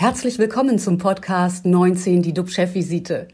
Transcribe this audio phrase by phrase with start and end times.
[0.00, 3.26] Herzlich willkommen zum Podcast 19, die DUB-Chefvisite.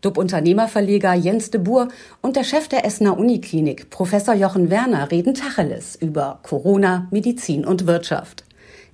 [0.00, 1.86] DUB-Unternehmerverleger Jens de Boer
[2.22, 7.86] und der Chef der Essener Uniklinik, Professor Jochen Werner, reden Tacheles über Corona, Medizin und
[7.86, 8.42] Wirtschaft.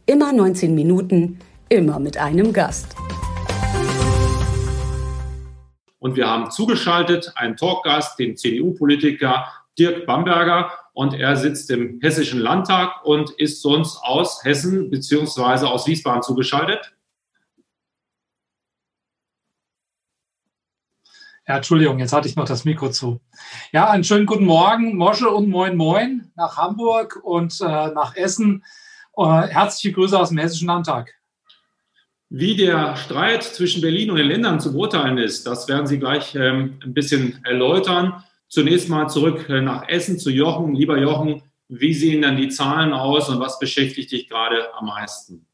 [0.05, 1.39] Immer 19 Minuten,
[1.71, 2.95] immer mit einem Gast.
[6.01, 9.47] Und wir haben zugeschaltet einen Talkgast, den CDU-Politiker
[9.79, 10.73] Dirk Bamberger.
[10.93, 15.65] Und er sitzt im Hessischen Landtag und ist sonst aus Hessen bzw.
[15.65, 16.95] aus Wiesbaden zugeschaltet.
[21.47, 23.21] Ja, Entschuldigung, jetzt hatte ich noch das Mikro zu.
[23.71, 28.65] Ja, einen schönen guten Morgen, Mosche und Moin Moin nach Hamburg und äh, nach Essen.
[29.15, 31.13] Äh, herzliche Grüße aus dem Hessischen Landtag.
[32.31, 36.35] Wie der Streit zwischen Berlin und den Ländern zu beurteilen ist, das werden Sie gleich
[36.35, 38.25] ähm, ein bisschen erläutern.
[38.49, 40.75] Zunächst mal zurück äh, nach Essen zu Jochen.
[40.75, 45.47] Lieber Jochen, wie sehen dann die Zahlen aus und was beschäftigt dich gerade am meisten?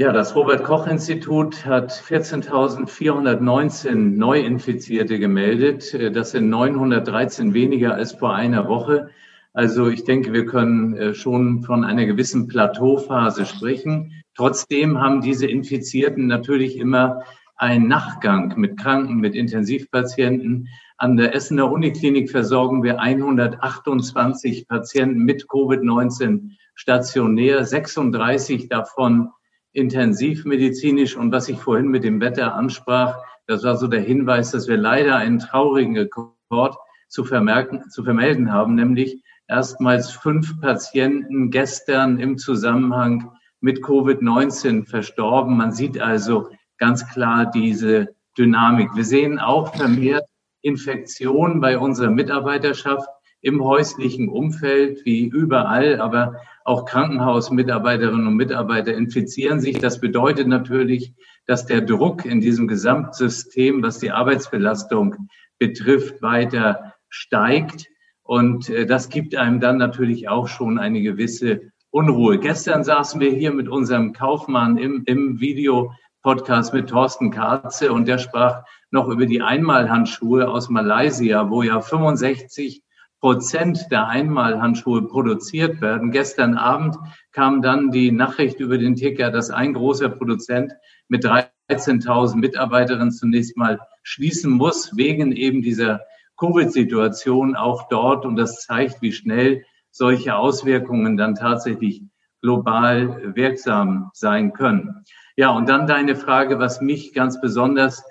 [0.00, 5.94] Ja, das Robert Koch Institut hat 14.419 Neuinfizierte gemeldet.
[6.16, 9.10] Das sind 913 weniger als vor einer Woche.
[9.52, 14.22] Also ich denke, wir können äh, schon von einer gewissen Plateauphase sprechen.
[14.34, 17.22] Trotzdem haben diese Infizierten natürlich immer
[17.56, 20.68] einen Nachgang mit Kranken, mit Intensivpatienten.
[20.96, 29.28] An der Essener Uniklinik versorgen wir 128 Patienten mit Covid-19 stationär, 36 davon
[29.72, 31.16] intensivmedizinisch.
[31.16, 34.76] Und was ich vorhin mit dem Wetter ansprach, das war so der Hinweis, dass wir
[34.76, 36.76] leider einen traurigen Rekord
[37.08, 45.56] zu, vermerken, zu vermelden haben, nämlich erstmals fünf Patienten gestern im Zusammenhang mit Covid-19 verstorben.
[45.56, 48.90] Man sieht also ganz klar diese Dynamik.
[48.94, 50.24] Wir sehen auch vermehrt
[50.62, 53.08] Infektionen bei unserer Mitarbeiterschaft
[53.42, 59.78] im häuslichen Umfeld, wie überall, aber auch Krankenhausmitarbeiterinnen und Mitarbeiter infizieren sich.
[59.78, 61.14] Das bedeutet natürlich,
[61.46, 65.28] dass der Druck in diesem Gesamtsystem, was die Arbeitsbelastung
[65.58, 67.86] betrifft, weiter steigt.
[68.22, 72.38] Und äh, das gibt einem dann natürlich auch schon eine gewisse Unruhe.
[72.38, 78.18] Gestern saßen wir hier mit unserem Kaufmann im, im Video-Podcast mit Thorsten Karze und der
[78.18, 82.82] sprach noch über die Einmalhandschuhe aus Malaysia, wo ja 65
[83.20, 86.10] Prozent der Einmalhandschuhe produziert werden.
[86.10, 86.96] Gestern Abend
[87.32, 90.72] kam dann die Nachricht über den Ticker, dass ein großer Produzent
[91.08, 96.00] mit 13.000 Mitarbeiterinnen zunächst mal schließen muss, wegen eben dieser
[96.38, 98.24] Covid-Situation auch dort.
[98.24, 102.02] Und das zeigt, wie schnell solche Auswirkungen dann tatsächlich
[102.40, 105.04] global wirksam sein können.
[105.36, 108.02] Ja, und dann deine Frage, was mich ganz besonders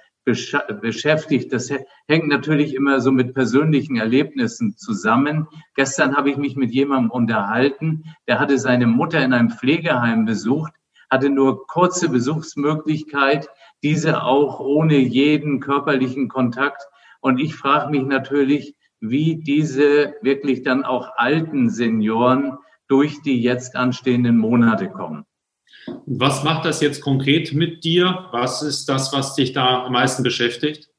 [0.81, 1.51] beschäftigt.
[1.53, 1.71] Das
[2.07, 5.47] hängt natürlich immer so mit persönlichen Erlebnissen zusammen.
[5.75, 10.73] Gestern habe ich mich mit jemandem unterhalten, der hatte seine Mutter in einem Pflegeheim besucht,
[11.09, 13.49] hatte nur kurze Besuchsmöglichkeit,
[13.83, 16.83] diese auch ohne jeden körperlichen Kontakt.
[17.21, 22.57] Und ich frage mich natürlich, wie diese wirklich dann auch alten Senioren
[22.87, 25.25] durch die jetzt anstehenden Monate kommen.
[26.05, 28.27] Was macht das jetzt konkret mit dir?
[28.31, 30.89] Was ist das, was dich da am meisten beschäftigt?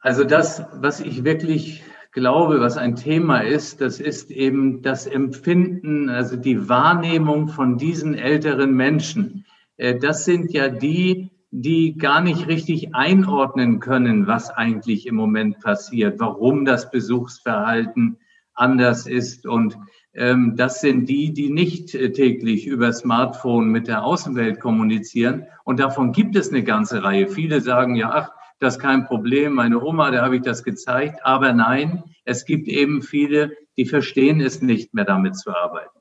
[0.00, 6.08] Also das, was ich wirklich glaube, was ein Thema ist, das ist eben das Empfinden,
[6.08, 9.46] also die Wahrnehmung von diesen älteren Menschen.
[9.76, 15.60] Äh, das sind ja die, die gar nicht richtig einordnen können, was eigentlich im Moment
[15.60, 18.18] passiert, warum das Besuchsverhalten
[18.54, 19.76] anders ist und
[20.12, 25.46] das sind die, die nicht äh, täglich über Smartphone mit der Außenwelt kommunizieren.
[25.64, 27.28] Und davon gibt es eine ganze Reihe.
[27.28, 31.20] Viele sagen ja, ach, das ist kein Problem, meine Oma, da habe ich das gezeigt.
[31.24, 35.98] Aber nein, es gibt eben viele, die verstehen es nicht mehr, damit zu arbeiten.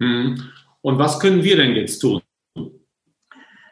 [0.00, 0.40] Hm.
[0.80, 2.20] Und was können wir denn jetzt tun?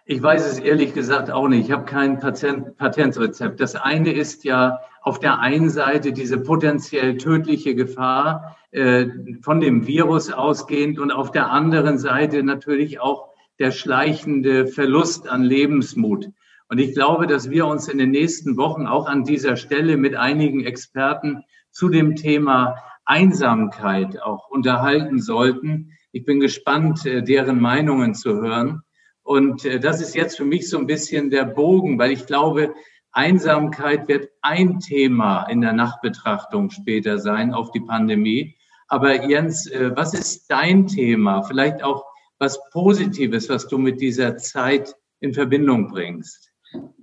[0.08, 1.66] Ich weiß es ehrlich gesagt auch nicht.
[1.66, 3.60] Ich habe kein Patent, Patentrezept.
[3.60, 9.06] Das eine ist ja auf der einen Seite diese potenziell tödliche Gefahr äh,
[9.40, 13.28] von dem Virus ausgehend und auf der anderen Seite natürlich auch
[13.60, 16.30] der schleichende Verlust an Lebensmut.
[16.68, 20.16] Und ich glaube, dass wir uns in den nächsten Wochen auch an dieser Stelle mit
[20.16, 22.74] einigen Experten zu dem Thema
[23.04, 25.92] Einsamkeit auch unterhalten sollten.
[26.10, 28.82] Ich bin gespannt, äh, deren Meinungen zu hören.
[29.22, 32.74] Und äh, das ist jetzt für mich so ein bisschen der Bogen, weil ich glaube,
[33.16, 38.54] Einsamkeit wird ein Thema in der Nachbetrachtung später sein auf die Pandemie.
[38.88, 41.42] Aber Jens, äh, was ist dein Thema?
[41.42, 42.04] Vielleicht auch
[42.38, 46.50] was Positives, was du mit dieser Zeit in Verbindung bringst?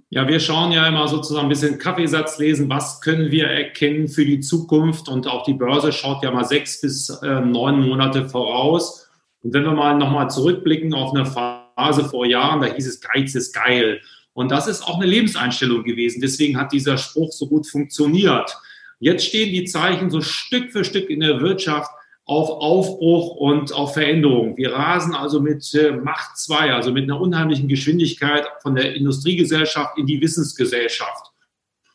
[0.09, 4.25] Ja, wir schauen ja immer sozusagen ein bisschen Kaffeesatz lesen, was können wir erkennen für
[4.25, 9.09] die Zukunft und auch die Börse schaut ja mal sechs bis äh, neun Monate voraus.
[9.41, 13.33] Und wenn wir mal nochmal zurückblicken auf eine Phase, vor Jahren, da hieß es, Geiz
[13.33, 14.01] ist geil.
[14.33, 16.21] Und das ist auch eine Lebenseinstellung gewesen.
[16.21, 18.57] Deswegen hat dieser Spruch so gut funktioniert.
[18.99, 21.91] Jetzt stehen die Zeichen so Stück für Stück in der Wirtschaft
[22.25, 24.55] auf Aufbruch und auf Veränderung.
[24.55, 29.97] Wir rasen also mit äh, Macht 2, also mit einer unheimlichen Geschwindigkeit von der Industriegesellschaft
[29.97, 31.31] in die Wissensgesellschaft.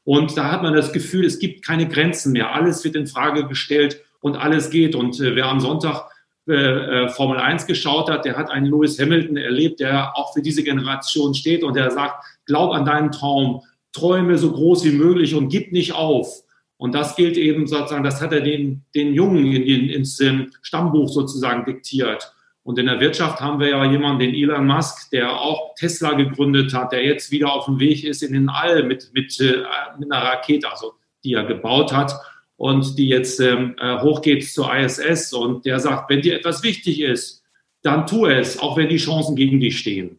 [0.04, 2.54] Und da hat man das Gefühl, es gibt keine Grenzen mehr.
[2.54, 4.94] Alles wird in Frage gestellt und alles geht.
[4.94, 6.10] Und äh, wer am Sonntag
[6.48, 10.42] äh, äh Formel 1 geschaut hat, der hat einen Lewis Hamilton erlebt, der auch für
[10.42, 13.62] diese Generation steht und der sagt, glaub an deinen Traum,
[13.92, 16.42] träume so groß wie möglich und gib nicht auf.
[16.76, 20.22] Und das gilt eben sozusagen, das hat er den, den Jungen in, in, ins
[20.62, 22.32] Stammbuch sozusagen diktiert.
[22.62, 26.74] Und in der Wirtschaft haben wir ja jemanden, den Elon Musk, der auch Tesla gegründet
[26.74, 29.64] hat, der jetzt wieder auf dem Weg ist in den All mit, mit, äh,
[29.98, 30.92] mit einer Rakete, also
[31.24, 32.12] die er gebaut hat
[32.58, 35.32] und die jetzt ähm, äh, hochgeht zur ISS.
[35.32, 37.42] Und der sagt, wenn dir etwas wichtig ist,
[37.82, 40.18] dann tu es, auch wenn die Chancen gegen dich stehen.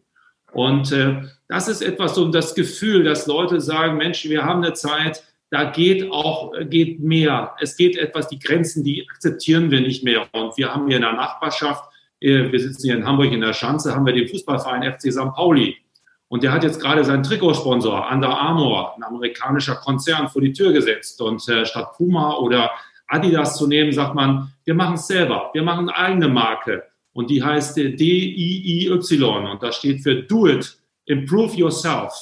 [0.52, 4.72] Und äh, das ist etwas so das Gefühl, dass Leute sagen, Mensch, wir haben eine
[4.72, 7.54] Zeit, da geht auch geht mehr.
[7.60, 10.26] Es geht etwas, die Grenzen, die akzeptieren wir nicht mehr.
[10.32, 11.84] Und wir haben hier in der Nachbarschaft,
[12.20, 15.34] äh, wir sitzen hier in Hamburg in der Schanze, haben wir den Fußballverein FC St.
[15.34, 15.76] Pauli.
[16.30, 20.72] Und der hat jetzt gerade seinen Trikotsponsor Under Armour, ein amerikanischer Konzern, vor die Tür
[20.72, 21.20] gesetzt.
[21.20, 22.70] Und äh, statt Puma oder
[23.08, 25.50] Adidas zu nehmen, sagt man, wir machen es selber.
[25.54, 26.84] Wir machen eine eigene Marke.
[27.12, 29.50] Und die heißt äh, D-I-I-Y.
[29.50, 32.12] Und das steht für Do It, Improve Yourself.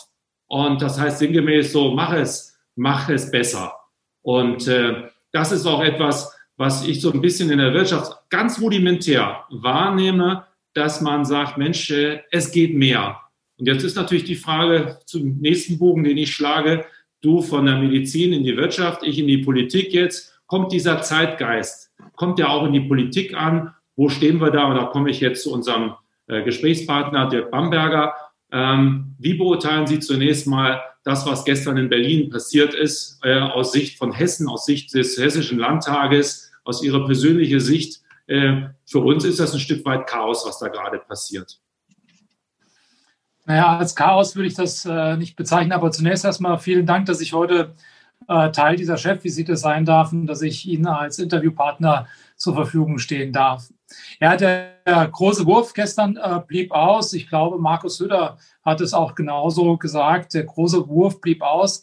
[0.47, 3.75] Und das heißt sinngemäß so, mach es, mach es besser.
[4.23, 8.59] Und äh, das ist auch etwas, was ich so ein bisschen in der Wirtschaft ganz
[8.59, 13.21] rudimentär wahrnehme, dass man sagt, Mensch, äh, es geht mehr.
[13.59, 16.85] Und jetzt ist natürlich die Frage zum nächsten Bogen, den ich schlage,
[17.21, 21.93] du von der Medizin in die Wirtschaft, ich in die Politik jetzt, kommt dieser Zeitgeist,
[22.15, 23.75] kommt der auch in die Politik an?
[23.97, 24.67] Wo stehen wir da?
[24.67, 25.95] Und da komme ich jetzt zu unserem
[26.29, 28.15] äh, Gesprächspartner Dirk Bamberger.
[28.51, 33.73] Ähm, wie beurteilen Sie zunächst mal das, was gestern in Berlin passiert ist, äh, aus
[33.73, 38.03] Sicht von Hessen, aus Sicht des Hessischen Landtages, aus Ihrer persönlichen Sicht.
[38.27, 41.61] Äh, für uns ist das ein Stück weit Chaos, was da gerade passiert.
[43.49, 47.23] Naja, als Chaos würde ich das äh, nicht bezeichnen, aber zunächst erstmal vielen Dank, dass
[47.23, 47.75] ich heute
[48.29, 53.33] äh, Teil dieser Chefvisite sein darf und dass ich Ihnen als Interviewpartner zur Verfügung stehen
[53.33, 53.71] darf.
[54.21, 57.15] Ja, der, der große Wurf gestern äh, blieb aus.
[57.15, 58.37] Ich glaube, Markus Söder
[58.67, 60.35] hat es auch genauso gesagt.
[60.35, 61.81] Der große Wurf blieb aus.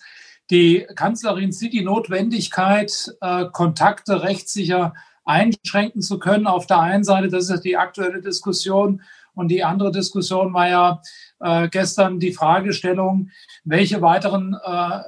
[0.51, 6.45] Die Kanzlerin sieht die Notwendigkeit, äh, Kontakte rechtssicher einschränken zu können.
[6.45, 9.01] Auf der einen Seite, das ist die aktuelle Diskussion.
[9.33, 11.01] Und die andere Diskussion war ja
[11.39, 13.29] äh, gestern die Fragestellung,
[13.63, 14.99] welche weiteren äh,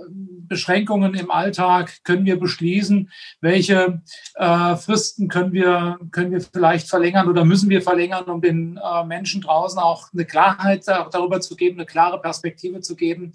[0.48, 3.10] Beschränkungen im Alltag können wir beschließen,
[3.42, 4.02] welche
[4.36, 9.06] äh, Fristen können wir, können wir vielleicht verlängern oder müssen wir verlängern, um den äh,
[9.06, 13.34] Menschen draußen auch eine Klarheit darüber zu geben, eine klare Perspektive zu geben,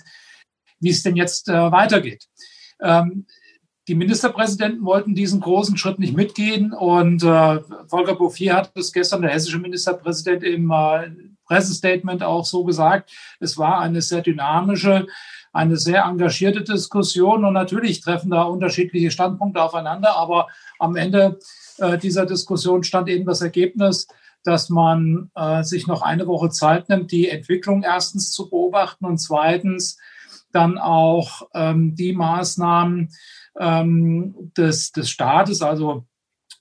[0.80, 2.26] wie es denn jetzt äh, weitergeht.
[2.80, 3.26] Ähm,
[3.88, 9.22] die Ministerpräsidenten wollten diesen großen Schritt nicht mitgehen und äh, Volker Bouffier hat es gestern,
[9.22, 11.10] der hessische Ministerpräsident, im äh,
[11.46, 13.10] Pressestatement auch so gesagt.
[13.40, 15.06] Es war eine sehr dynamische,
[15.52, 20.48] eine sehr engagierte Diskussion und natürlich treffen da unterschiedliche Standpunkte aufeinander, aber
[20.78, 21.38] am Ende
[21.78, 24.06] äh, dieser Diskussion stand eben das Ergebnis,
[24.44, 29.18] dass man äh, sich noch eine Woche Zeit nimmt, die Entwicklung erstens zu beobachten und
[29.18, 29.98] zweitens
[30.52, 33.10] dann auch ähm, die Maßnahmen,
[33.58, 36.06] ähm, des, des Staates, also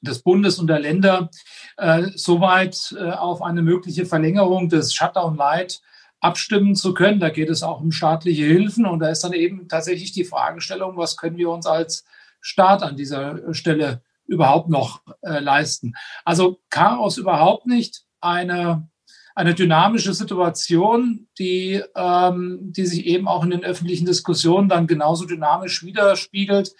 [0.01, 1.29] des Bundes und der Länder,
[1.77, 5.81] äh, soweit äh, auf eine mögliche Verlängerung des Shutdown Light
[6.19, 7.19] abstimmen zu können.
[7.19, 10.97] Da geht es auch um staatliche Hilfen und da ist dann eben tatsächlich die Fragestellung,
[10.97, 12.05] was können wir uns als
[12.41, 15.93] Staat an dieser Stelle überhaupt noch äh, leisten.
[16.25, 18.87] Also Chaos überhaupt nicht, eine
[19.35, 25.25] eine dynamische Situation, die, ähm, die sich eben auch in den öffentlichen Diskussionen dann genauso
[25.25, 26.73] dynamisch widerspiegelt.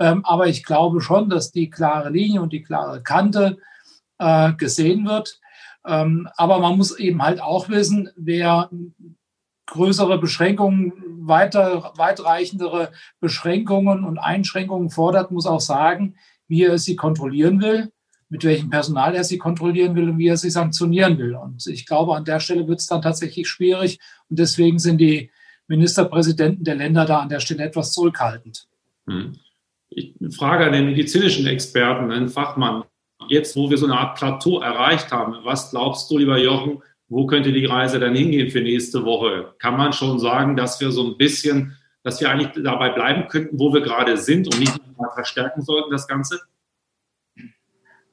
[0.00, 3.58] Ähm, aber ich glaube schon, dass die klare Linie und die klare Kante
[4.18, 5.38] äh, gesehen wird.
[5.86, 8.70] Ähm, aber man muss eben halt auch wissen, wer
[9.66, 10.92] größere Beschränkungen,
[11.22, 12.90] weiter, weitreichendere
[13.20, 16.16] Beschränkungen und Einschränkungen fordert, muss auch sagen,
[16.48, 17.92] wie er sie kontrollieren will
[18.30, 21.34] mit welchem Personal er sie kontrollieren will und wie er sie sanktionieren will.
[21.34, 23.98] Und ich glaube, an der Stelle wird es dann tatsächlich schwierig.
[24.28, 25.30] Und deswegen sind die
[25.66, 28.68] Ministerpräsidenten der Länder da an der Stelle etwas zurückhaltend.
[29.08, 29.36] Hm.
[29.90, 32.84] Ich frage den medizinischen Experten, einen Fachmann,
[33.28, 37.26] jetzt wo wir so eine Art Plateau erreicht haben, was glaubst du, lieber Jochen, wo
[37.26, 39.52] könnte die Reise dann hingehen für nächste Woche?
[39.58, 43.58] Kann man schon sagen, dass wir so ein bisschen, dass wir eigentlich dabei bleiben könnten,
[43.58, 46.40] wo wir gerade sind und nicht mal verstärken sollten, das Ganze?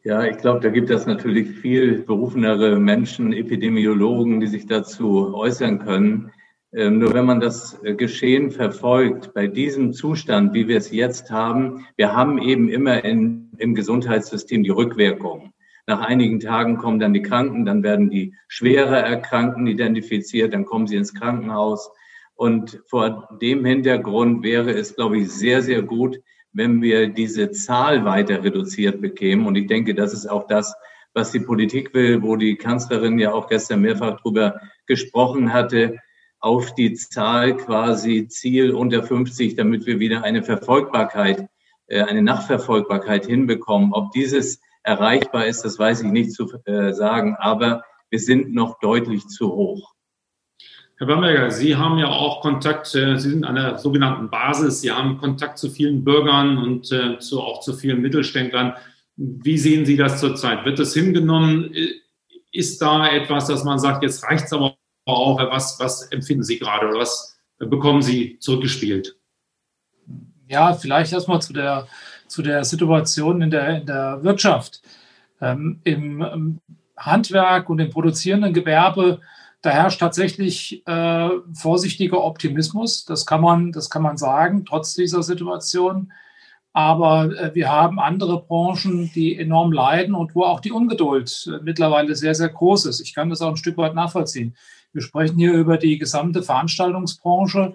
[0.04, 5.80] Ja, ich glaube, da gibt es natürlich viel berufenere Menschen, Epidemiologen, die sich dazu äußern
[5.80, 6.32] können.
[6.74, 11.32] Ähm, nur wenn man das äh, Geschehen verfolgt, bei diesem Zustand, wie wir es jetzt
[11.32, 15.54] haben, wir haben eben immer in, im Gesundheitssystem die Rückwirkung.
[15.86, 20.88] Nach einigen Tagen kommen dann die Kranken, dann werden die schwerer Erkrankten identifiziert, dann kommen
[20.88, 21.90] sie ins Krankenhaus.
[22.36, 26.20] Und vor dem Hintergrund wäre es, glaube ich, sehr, sehr gut,
[26.52, 29.48] wenn wir diese Zahl weiter reduziert bekämen.
[29.48, 30.76] Und ich denke, das ist auch das,
[31.14, 35.98] was die Politik will, wo die Kanzlerin ja auch gestern mehrfach drüber gesprochen hatte,
[36.40, 41.48] auf die Zahl quasi Ziel unter 50, damit wir wieder eine Verfolgbarkeit,
[41.88, 43.94] äh, eine Nachverfolgbarkeit hinbekommen.
[43.94, 48.80] Ob dieses erreichbar ist, das weiß ich nicht zu äh, sagen, aber wir sind noch
[48.80, 49.94] deutlich zu hoch.
[50.98, 55.20] Herr Bamberger, Sie haben ja auch Kontakt, Sie sind an der sogenannten Basis, Sie haben
[55.20, 58.74] Kontakt zu vielen Bürgern und äh, zu, auch zu vielen Mittelständlern.
[59.16, 60.66] Wie sehen Sie das zurzeit?
[60.66, 61.72] Wird das hingenommen?
[62.52, 64.77] Ist da etwas, dass man sagt, jetzt reicht es aber
[65.08, 65.40] auch?
[65.40, 69.16] Was, was empfinden Sie gerade oder was bekommen Sie zurückgespielt?
[70.48, 71.88] Ja, vielleicht erstmal zu der,
[72.28, 74.82] zu der Situation in der, in der Wirtschaft.
[75.42, 76.60] Ähm, Im
[76.96, 79.20] Handwerk und im produzierenden Gewerbe
[79.62, 83.06] da herrscht tatsächlich äh, vorsichtiger Optimismus.
[83.06, 86.12] Das kann man, das kann man sagen, trotz dieser Situation.
[86.74, 91.60] Aber äh, wir haben andere Branchen, die enorm leiden und wo auch die Ungeduld äh,
[91.64, 93.00] mittlerweile sehr, sehr groß ist.
[93.00, 94.56] Ich kann das auch ein Stück weit nachvollziehen.
[94.98, 97.74] Wir sprechen hier über die gesamte Veranstaltungsbranche.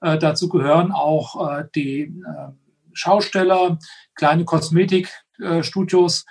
[0.00, 2.52] Äh, dazu gehören auch äh, die äh,
[2.94, 3.78] Schausteller,
[4.14, 6.24] kleine Kosmetikstudios,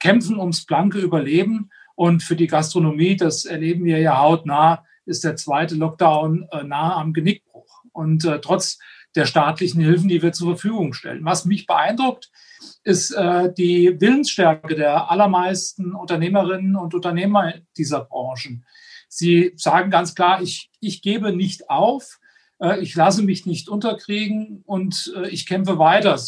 [0.00, 1.70] kämpfen ums blanke Überleben.
[1.94, 6.94] Und für die Gastronomie, das erleben wir ja hautnah, ist der zweite Lockdown äh, nahe
[6.94, 7.84] am Genickbruch.
[7.92, 8.78] Und äh, trotz
[9.14, 11.24] der staatlichen Hilfen, die wir zur Verfügung stellen.
[11.24, 12.30] Was mich beeindruckt,
[12.82, 18.64] ist äh, die Willensstärke der allermeisten Unternehmerinnen und Unternehmer dieser Branchen.
[19.08, 22.18] Sie sagen ganz klar, ich, ich gebe nicht auf,
[22.60, 26.18] äh, ich lasse mich nicht unterkriegen und äh, ich kämpfe weiter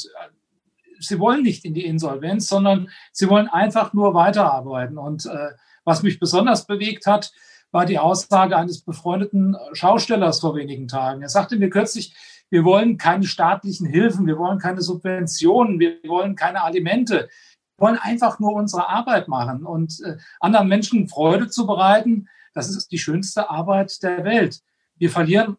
[1.00, 4.99] sie wollen nicht in die Insolvenz, sondern sie wollen einfach nur weiterarbeiten.
[4.99, 5.50] Und äh,
[5.84, 7.32] was mich besonders bewegt hat,
[7.72, 11.22] war die Aussage eines befreundeten Schaustellers vor wenigen Tagen.
[11.22, 12.14] Er sagte mir kürzlich,
[12.50, 17.28] wir wollen keine staatlichen Hilfen, wir wollen keine Subventionen, wir wollen keine Alimente.
[17.76, 22.28] Wir wollen einfach nur unsere Arbeit machen und äh, anderen Menschen Freude zu bereiten.
[22.52, 24.61] Das ist die schönste Arbeit der Welt.
[24.97, 25.57] Wir verlieren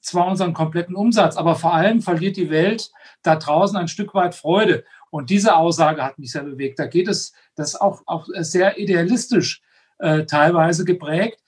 [0.00, 2.90] zwar unseren kompletten Umsatz, aber vor allem verliert die Welt
[3.22, 4.84] da draußen ein Stück weit Freude.
[5.10, 6.78] Und diese Aussage hat mich sehr bewegt.
[6.78, 9.62] Da geht es, das ist auch, auch sehr idealistisch
[9.98, 11.42] äh, teilweise geprägt.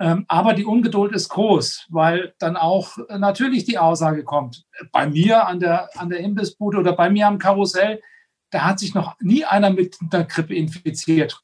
[0.00, 5.46] Ähm, aber die Ungeduld ist groß, weil dann auch natürlich die Aussage kommt, bei mir
[5.46, 8.00] an der, an der Imbissbude oder bei mir am Karussell,
[8.50, 11.42] da hat sich noch nie einer mit der Grippe infiziert.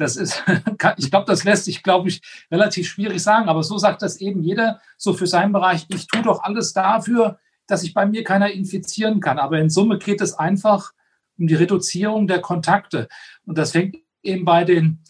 [0.00, 0.42] Das ist,
[0.96, 3.48] ich glaube, das lässt sich, glaube ich, relativ schwierig sagen.
[3.48, 5.86] Aber so sagt das eben jeder so für seinen Bereich.
[5.90, 9.38] Ich tue doch alles dafür, dass sich bei mir keiner infizieren kann.
[9.38, 10.92] Aber in Summe geht es einfach
[11.38, 13.08] um die Reduzierung der Kontakte.
[13.44, 15.04] Und das fängt eben bei den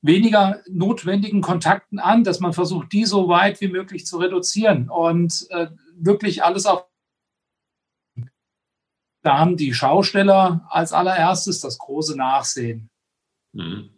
[0.00, 5.46] weniger notwendigen Kontakten an, dass man versucht, die so weit wie möglich zu reduzieren und
[5.50, 6.86] äh, wirklich alles auf.
[9.22, 12.88] Da haben die Schausteller als allererstes das große Nachsehen.
[13.52, 13.95] Mhm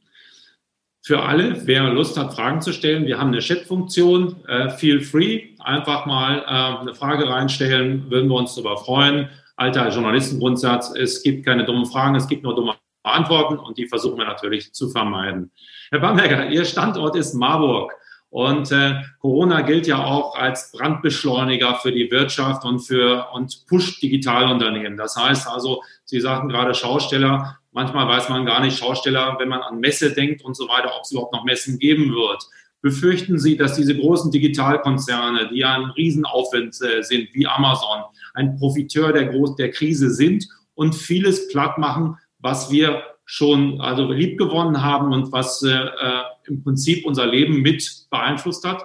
[1.08, 3.06] für alle, wer Lust hat, Fragen zu stellen.
[3.06, 5.54] Wir haben eine Chat-Funktion, äh, feel free.
[5.58, 9.30] Einfach mal äh, eine Frage reinstellen, würden wir uns darüber freuen.
[9.56, 12.74] Alter Journalistengrundsatz, es gibt keine dummen Fragen, es gibt nur dumme
[13.04, 15.50] Antworten und die versuchen wir natürlich zu vermeiden.
[15.90, 17.90] Herr Bamberger, Ihr Standort ist Marburg.
[18.28, 24.02] Und äh, Corona gilt ja auch als Brandbeschleuniger für die Wirtschaft und für und pusht
[24.02, 24.98] Digitalunternehmen.
[24.98, 29.60] Das heißt also, Sie sagten gerade Schausteller, Manchmal weiß man gar nicht, Schausteller, wenn man
[29.60, 32.42] an Messe denkt und so weiter, ob es überhaupt noch Messen geben wird.
[32.80, 38.02] Befürchten Sie, dass diese großen Digitalkonzerne, die ja ein Riesenaufwand äh, sind, wie Amazon,
[38.34, 44.10] ein Profiteur der, Groß der Krise sind und vieles platt machen, was wir schon also
[44.10, 48.82] liebgewonnen haben und was äh, äh im Prinzip unser Leben mit beeinflusst hat?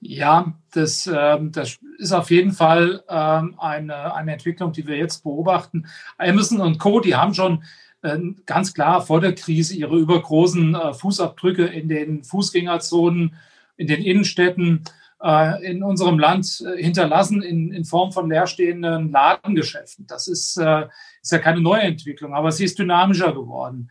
[0.00, 5.22] Ja, das, ähm, das ist auf jeden Fall ähm, eine, eine Entwicklung, die wir jetzt
[5.22, 5.86] beobachten.
[6.16, 7.62] Amazon und Co., die haben schon
[8.00, 13.34] äh, ganz klar vor der Krise ihre übergroßen äh, Fußabdrücke in den Fußgängerzonen,
[13.76, 14.84] in den Innenstädten
[15.22, 20.06] äh, in unserem Land hinterlassen in, in Form von leerstehenden Ladengeschäften.
[20.06, 23.90] Das ist, ist ja keine neue Entwicklung, aber sie ist dynamischer geworden.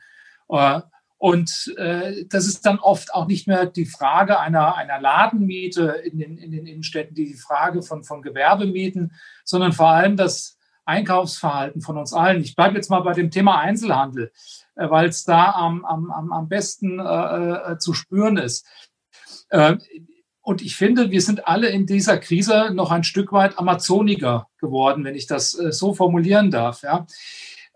[1.19, 6.17] Und äh, das ist dann oft auch nicht mehr die Frage einer, einer Ladenmiete in
[6.17, 9.11] den, in den Innenstädten, die Frage von, von Gewerbemieten,
[9.43, 12.41] sondern vor allem das Einkaufsverhalten von uns allen.
[12.41, 14.31] Ich bleibe jetzt mal bei dem Thema Einzelhandel,
[14.75, 18.65] äh, weil es da am, am, am besten äh, äh, zu spüren ist.
[19.49, 19.75] Äh,
[20.41, 25.03] und ich finde, wir sind alle in dieser Krise noch ein Stück weit Amazoniger geworden,
[25.03, 26.81] wenn ich das äh, so formulieren darf.
[26.81, 27.05] Ja.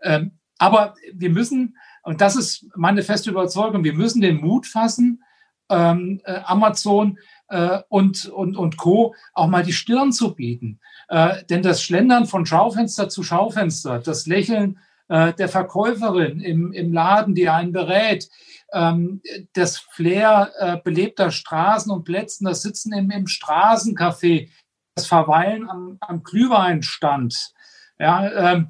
[0.02, 5.24] Ähm, aber wir müssen, und das ist meine feste Überzeugung, wir müssen den Mut fassen,
[5.70, 7.18] ähm, äh, Amazon
[7.48, 9.16] äh, und, und, und Co.
[9.34, 10.80] auch mal die Stirn zu bieten.
[11.08, 16.94] Äh, denn das Schlendern von Schaufenster zu Schaufenster, das Lächeln äh, der Verkäuferin im, im
[16.94, 18.30] Laden, die einen berät,
[18.74, 19.22] ähm,
[19.54, 24.50] das Flair äh, belebter Straßen und Plätzen, das Sitzen im, im Straßencafé,
[24.96, 27.54] das Verweilen am, am Glühweinstand,
[28.00, 28.68] ja, ähm,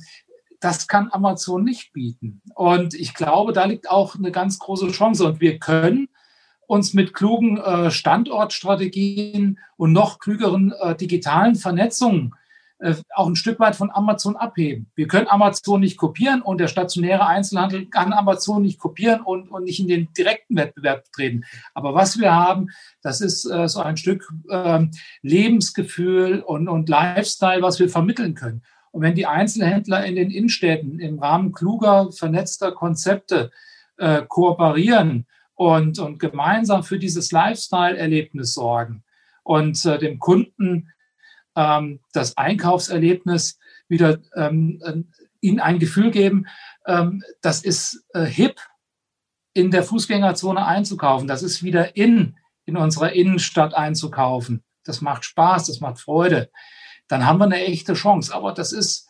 [0.64, 2.42] das kann Amazon nicht bieten.
[2.56, 5.26] Und ich glaube, da liegt auch eine ganz große Chance.
[5.26, 6.08] Und wir können
[6.68, 12.34] uns mit klugen äh, Standortstrategien und noch klügeren äh, digitalen Vernetzungen
[12.80, 14.90] äh, auch ein Stück weit von Amazon abheben.
[14.96, 19.66] Wir können Amazon nicht kopieren und der stationäre Einzelhandel kann Amazon nicht kopieren und, und
[19.66, 21.44] nicht in den direkten Wettbewerb treten.
[21.74, 22.70] Aber was wir haben,
[23.02, 24.86] das ist so ein Stück äh,
[25.22, 28.64] Lebensgefühl und, und Lifestyle, was wir vermitteln können.
[28.94, 33.52] Und wenn die Einzelhändler in den Innenstädten im Rahmen kluger, vernetzter Konzepte
[33.98, 39.04] äh, kooperieren und, und gemeinsam für dieses Lifestyle-Erlebnis sorgen
[39.42, 40.92] und äh, dem Kunden
[41.56, 45.02] ähm, das Einkaufserlebnis wieder ähm, äh,
[45.42, 46.46] ihnen ein Gefühl geben,
[46.86, 48.62] ähm, das ist äh, hip
[49.54, 52.36] in der Fußgängerzone einzukaufen, das ist wieder in
[52.66, 54.64] in unserer Innenstadt einzukaufen.
[54.84, 56.50] Das macht Spaß, das macht Freude.
[57.14, 58.34] Dann haben wir eine echte Chance.
[58.34, 59.08] Aber das ist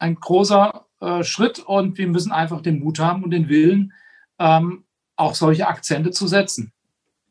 [0.00, 3.92] ein großer äh, Schritt und wir müssen einfach den Mut haben und den Willen,
[4.40, 4.82] ähm,
[5.14, 6.72] auch solche Akzente zu setzen.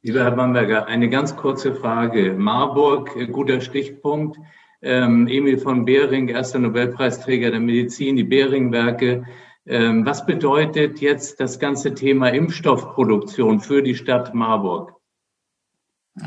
[0.04, 2.32] Lieber Herr Bamberger, eine ganz kurze Frage.
[2.32, 4.38] Marburg, äh, guter Stichpunkt.
[4.82, 9.26] Ähm, Emil von Behring, erster Nobelpreisträger der Medizin, die Behring-Werke.
[9.66, 14.97] Ähm, was bedeutet jetzt das ganze Thema Impfstoffproduktion für die Stadt Marburg?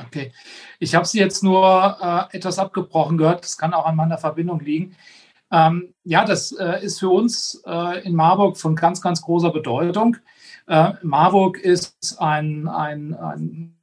[0.06, 0.32] Okay,
[0.78, 3.42] ich habe Sie jetzt nur äh, etwas abgebrochen gehört.
[3.42, 4.96] Das kann auch an meiner Verbindung liegen.
[5.52, 10.16] Ähm, ja, das äh, ist für uns äh, in Marburg von ganz, ganz großer Bedeutung.
[10.68, 13.74] Äh, Marburg ist ein, ein, ein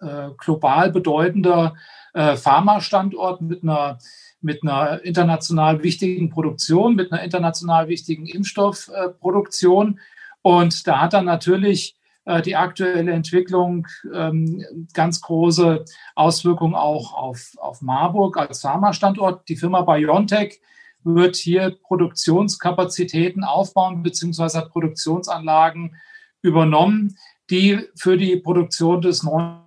[0.00, 1.74] äh, global bedeutender
[2.12, 3.98] äh, Pharma-Standort mit einer,
[4.40, 10.00] mit einer international wichtigen Produktion, mit einer international wichtigen Impfstoffproduktion.
[10.42, 11.96] Und da hat dann natürlich
[12.44, 19.48] die aktuelle Entwicklung ähm, ganz große Auswirkungen auch auf, auf Marburg als Pharma-Standort.
[19.48, 20.60] Die Firma BioNTech
[21.04, 25.96] wird hier Produktionskapazitäten aufbauen, beziehungsweise hat Produktionsanlagen
[26.42, 27.16] übernommen,
[27.50, 29.62] die für die Produktion des neuen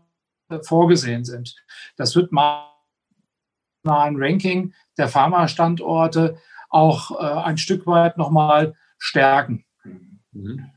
[0.61, 1.55] vorgesehen sind.
[1.97, 2.69] Das wird mal
[3.83, 6.37] ein Ranking der Pharma-Standorte
[6.69, 9.65] auch äh, ein Stück weit nochmal stärken.
[10.31, 10.71] Mhm.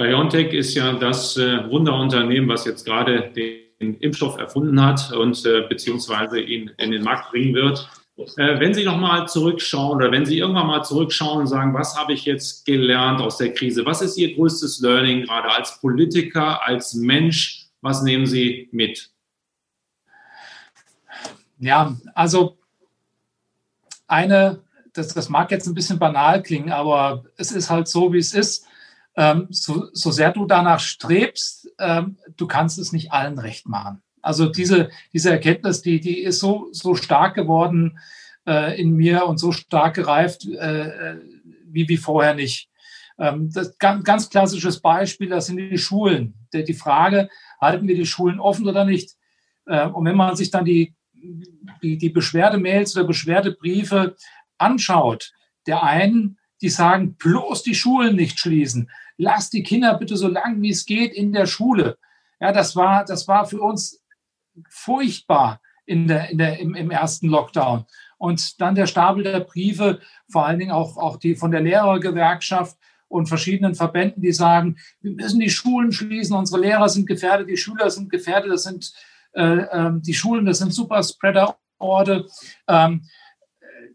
[0.00, 5.62] BioNTech ist ja das äh, Wunderunternehmen, was jetzt gerade den Impfstoff erfunden hat und äh,
[5.68, 7.86] beziehungsweise ihn in den Markt bringen wird.
[8.36, 12.14] Äh, wenn Sie nochmal zurückschauen oder wenn Sie irgendwann mal zurückschauen und sagen, was habe
[12.14, 13.84] ich jetzt gelernt aus der Krise?
[13.84, 17.66] Was ist Ihr größtes Learning gerade als Politiker, als Mensch?
[17.82, 19.10] Was nehmen Sie mit?
[21.58, 22.56] Ja, also
[24.06, 24.60] eine,
[24.94, 28.32] das, das mag jetzt ein bisschen banal klingen, aber es ist halt so, wie es
[28.32, 28.66] ist.
[29.20, 34.02] Ähm, so, so sehr du danach strebst, ähm, du kannst es nicht allen recht machen.
[34.22, 37.98] Also diese, diese Erkenntnis, die, die ist so, so stark geworden
[38.46, 41.16] äh, in mir und so stark gereift äh,
[41.66, 42.70] wie, wie vorher nicht.
[43.18, 46.34] Ähm, das ganz, ganz klassisches Beispiel, das sind die Schulen.
[46.54, 47.28] Die, die Frage,
[47.60, 49.16] halten wir die Schulen offen oder nicht?
[49.66, 50.94] Äh, und wenn man sich dann die,
[51.82, 54.16] die, die Beschwerdemails oder Beschwerdebriefe
[54.56, 55.32] anschaut,
[55.66, 58.90] der einen, die sagen, bloß die Schulen nicht schließen.
[59.16, 61.98] Lass die Kinder bitte so lang wie es geht in der Schule.
[62.40, 64.02] Ja, das war, das war für uns
[64.68, 67.84] furchtbar in der, in der, im, im ersten Lockdown.
[68.18, 72.76] Und dann der Stapel der Briefe, vor allen Dingen auch, auch die von der Lehrergewerkschaft
[73.08, 77.56] und verschiedenen Verbänden, die sagen, wir müssen die Schulen schließen, unsere Lehrer sind gefährdet, die
[77.56, 78.92] Schüler sind gefährdet, das sind
[79.32, 82.26] äh, äh, die Schulen, das sind Superspreader-Orte.
[82.68, 83.02] Ähm,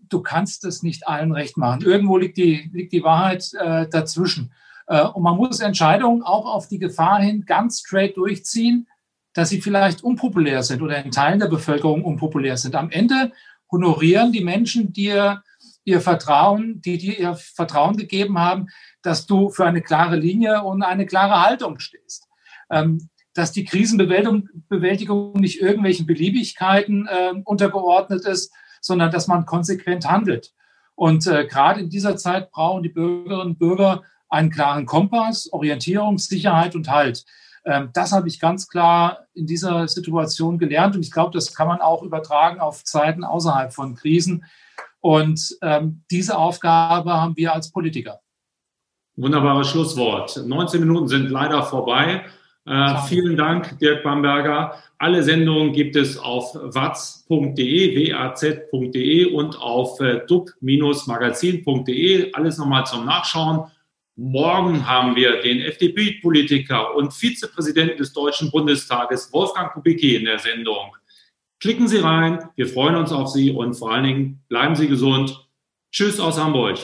[0.10, 1.82] du kannst es nicht allen recht machen.
[1.82, 4.54] Irgendwo liegt die, liegt die Wahrheit äh, dazwischen.
[4.88, 8.88] Äh, und man muss Entscheidungen auch auf die Gefahr hin ganz straight durchziehen
[9.36, 12.74] dass sie vielleicht unpopulär sind oder in Teilen der Bevölkerung unpopulär sind.
[12.74, 13.34] Am Ende
[13.70, 15.44] honorieren die Menschen dir
[15.84, 18.68] ihr Vertrauen, die dir ihr Vertrauen gegeben haben,
[19.04, 22.28] dass du für eine klare Linie und eine klare Haltung stehst.
[22.72, 28.54] Ähm, dass die Krisenbewältigung nicht irgendwelchen Beliebigkeiten äh, untergeordnet ist,
[28.86, 30.54] sondern dass man konsequent handelt.
[30.94, 36.18] Und äh, gerade in dieser Zeit brauchen die Bürgerinnen und Bürger einen klaren Kompass, Orientierung,
[36.18, 37.26] Sicherheit und Halt.
[37.66, 41.68] Ähm, das habe ich ganz klar in dieser Situation gelernt und ich glaube, das kann
[41.68, 44.46] man auch übertragen auf Zeiten außerhalb von Krisen.
[45.02, 48.22] Und ähm, diese Aufgabe haben wir als Politiker.
[49.18, 50.42] Wunderbares Schlusswort.
[50.46, 52.26] 19 Minuten sind leider vorbei.
[52.68, 54.82] Äh, vielen Dank, Dirk Bamberger.
[54.98, 62.34] Alle Sendungen gibt es auf watz.de, waz.de und auf äh, dub-magazin.de.
[62.34, 63.70] Alles nochmal zum Nachschauen.
[64.16, 70.96] Morgen haben wir den FDP-Politiker und Vizepräsidenten des Deutschen Bundestages, Wolfgang Kubicki, in der Sendung.
[71.60, 75.48] Klicken Sie rein, wir freuen uns auf Sie und vor allen Dingen bleiben Sie gesund.
[75.92, 76.80] Tschüss aus Hamburg.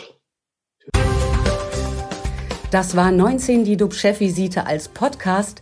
[2.71, 5.61] Das war 19 die DUB-Chefvisite als Podcast.